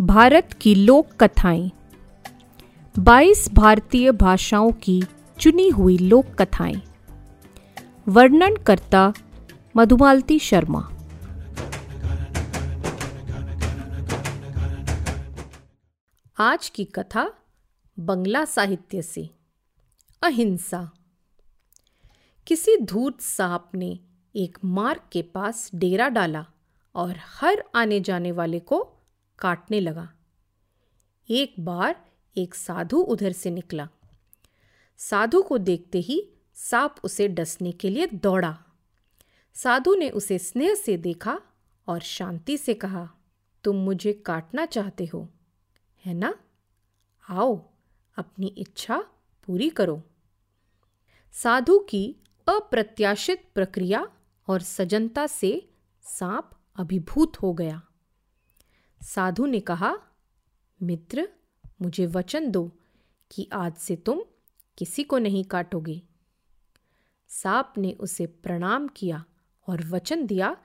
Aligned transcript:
भारत 0.00 0.52
की 0.60 0.74
लोक 0.74 1.22
कथाएँ। 1.22 1.70
22 2.98 3.52
भारतीय 3.52 4.12
भाषाओं 4.12 4.72
की 4.72 5.02
चुनी 5.40 5.68
हुई 5.68 5.98
लोक 5.98 6.26
कथाएँ। 6.26 6.82
वर्णन 8.08 8.56
करता 8.56 9.12
मधुमालती 9.76 10.38
शर्मा। 10.38 10.90
आज 16.38 16.68
की 16.68 16.84
कथा 16.84 17.32
बंगला 17.98 18.44
साहित्य 18.44 19.02
से। 19.02 19.30
अहिंसा। 20.22 20.90
किसी 22.46 22.76
धूर्त 22.76 23.20
सांप 23.20 23.70
ने 23.74 24.00
एक 24.36 24.58
मार्ग 24.64 25.00
के 25.12 25.22
पास 25.22 25.70
डेरा 25.74 26.08
डाला 26.08 26.46
और 26.94 27.14
हर 27.40 27.64
आने 27.74 28.00
जाने 28.00 28.32
वाले 28.32 28.58
को 28.58 28.90
काटने 29.38 29.80
लगा। 29.80 30.12
एक 31.30 31.54
बार 31.60 32.04
एक 32.36 32.54
साधु 32.54 32.98
उधर 32.98 33.32
से 33.32 33.50
निकला। 33.50 33.88
साधु 34.96 35.42
को 35.42 35.58
देखते 35.58 35.98
ही 35.98 36.30
सांप 36.54 36.96
उसे 37.04 37.28
डसने 37.28 37.72
के 37.72 37.90
लिए 37.90 38.06
दौड़ा। 38.06 38.58
साधु 39.54 39.94
ने 39.94 40.10
उसे 40.10 40.38
स्नेह 40.38 40.74
से 40.74 40.96
देखा 40.96 41.40
और 41.86 42.00
शांति 42.00 42.58
से 42.58 42.74
कहा, 42.74 43.10
तुम 43.64 43.76
मुझे 43.76 44.12
काटना 44.12 44.66
चाहते 44.66 45.06
हो, 45.06 45.28
है 46.04 46.14
ना? 46.14 46.34
आओ, 47.30 47.70
अपनी 48.16 48.46
इच्छा 48.46 49.04
पूरी 49.46 49.70
करो। 49.70 50.02
साधु 51.32 51.78
की 51.78 52.16
अप्रत्याशित 52.48 53.50
प्रक्रिया 53.54 54.06
और 54.48 54.62
सजनता 54.62 55.26
से 55.26 55.70
सांप 56.02 56.50
अभिभूत 56.76 57.42
हो 57.42 57.52
गया। 57.52 57.82
साधु 59.04 59.46
ने 59.46 59.60
कहा, 59.60 59.98
मित्र, 60.82 61.28
मुझे 61.82 62.06
वचन 62.06 62.50
दो 62.50 62.72
कि 63.30 63.48
आज 63.52 63.74
से 63.74 63.96
तुम 63.96 64.22
किसी 64.78 65.04
को 65.04 65.18
नहीं 65.18 65.44
काटोगे। 65.44 66.02
सांप 67.28 67.72
ने 67.78 67.92
उसे 67.92 68.26
प्रणाम 68.26 68.88
किया 68.88 69.24
और 69.68 69.86
वचन 69.86 70.26
दिया 70.26 70.56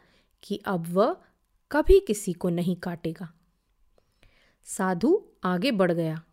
कि 0.43 0.61
अब 0.65 0.87
वह 0.87 1.17
कभी 1.71 1.99
किसी 1.99 2.33
को 2.33 2.49
नहीं 2.49 2.75
काटेगा। 2.75 3.33
साधु 4.63 5.25
आगे 5.43 5.71
बढ़ 5.71 5.91
गया। 5.91 6.23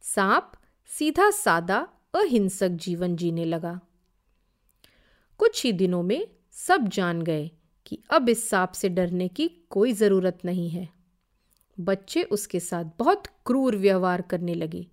सांप 0.00 0.52
सीधा 0.86 1.30
सादा, 1.30 1.88
अहिंसक 2.14 2.68
जीवन 2.68 3.16
जीने 3.16 3.44
लगा। 3.44 3.80
कुछ 5.38 5.64
ही 5.64 5.72
दिनों 5.72 6.02
में 6.02 6.28
सब 6.50 6.88
जान 6.88 7.22
गए 7.22 7.50
कि 7.86 8.02
अब 8.10 8.28
इस 8.28 8.48
सांप 8.48 8.72
से 8.72 8.88
डरने 8.88 9.28
की 9.28 9.48
कोई 9.48 9.92
ज़रूरत 9.92 10.38
नहीं 10.44 10.70
है। 10.70 11.01
बच्चे 11.80 12.22
उसके 12.22 12.60
साथ 12.60 12.84
बहुत 12.98 13.26
क्रूर 13.46 13.76
व्यवहार 13.76 14.22
करने 14.22 14.54
लगे। 14.54 14.86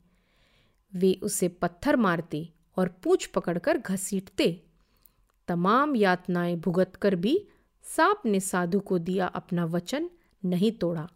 वे 0.96 1.20
उसे 1.24 1.48
पत्थर 1.48 1.96
मारते 1.96 2.50
और 2.78 2.88
पूछ 2.90 3.26
पकड़कर 3.26 3.78
घसीटते। 3.78 4.64
तमाम 5.48 5.96
यातनाएँ 5.96 6.56
भुगत 6.56 6.96
कर 6.96 7.16
भी 7.16 7.48
सांप 7.84 8.22
ने 8.26 8.40
साधु 8.40 8.80
को 8.80 9.00
दिया 9.00 9.26
अपना 9.26 9.66
वचन 9.66 10.10
नहीं 10.46 10.72
तोड़ा। 10.72 11.10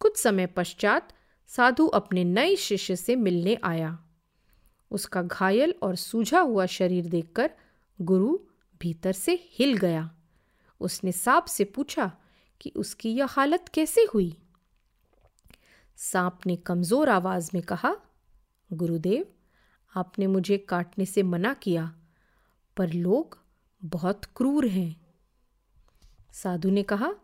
कुछ 0.00 0.16
समय 0.16 0.46
पश्चात 0.46 1.12
साधु 1.46 1.86
अपने 1.86 2.24
नए 2.24 2.56
शिष्य 2.56 2.96
से 2.96 3.16
मिलने 3.16 3.58
आया। 3.64 4.04
उसका 4.90 5.22
घायल 5.22 5.74
और 5.82 5.96
सूझा 5.96 6.40
हुआ 6.40 6.66
शरीर 6.66 7.06
देखकर 7.06 7.50
गुरु 8.00 8.38
भीतर 8.80 9.12
से 9.12 9.48
हिल 9.58 9.76
गया। 9.76 10.14
उसने 10.80 11.12
सांप 11.12 11.44
से 11.44 11.64
पूछा 11.64 12.12
कि 12.60 12.72
उसकी 12.76 13.10
यह 13.10 13.26
हालत 13.26 13.68
कैसे 13.68 14.00
हुई? 14.14 14.36
सांप 15.96 16.40
ने 16.46 16.56
कमज़ोर 16.56 17.08
आवाज़ 17.08 17.50
में 17.54 17.62
कहा, 17.62 17.96
गुरुदेव, 18.72 19.26
आपने 19.96 20.26
मुझे 20.26 20.58
काटने 20.58 21.06
से 21.06 21.22
मना 21.22 21.54
किया, 21.54 21.94
पर 22.76 22.92
लोग 22.92 23.38
बहुत 23.84 24.24
क्रूर 24.24 24.66
हैं। 24.66 25.06
साधु 26.32 26.70
ने 26.70 26.82
कहा, 26.82 27.14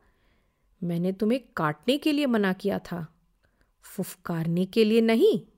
मैंने 0.83 1.13
तुम्हें 1.13 1.41
काटने 1.57 1.99
के 1.99 2.13
लिए 2.13 2.27
मना 2.27 2.53
किया 2.53 2.79
था, 2.79 3.07
फुफकारने 3.83 4.67
के 4.67 4.85
लिए 4.85 5.01
नहीं 5.01 5.54